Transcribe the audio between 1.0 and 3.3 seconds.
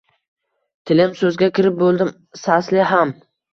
so‘zga kirib bo‘ldim sasli ham–